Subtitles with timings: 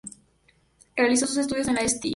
[0.95, 2.09] Realizó sus estudios en la St.